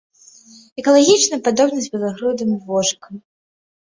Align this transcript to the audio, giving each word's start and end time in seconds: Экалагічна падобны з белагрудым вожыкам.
Экалагічна 0.83 1.39
падобны 1.49 1.79
з 1.85 1.93
белагрудым 1.97 2.59
вожыкам. 2.71 3.13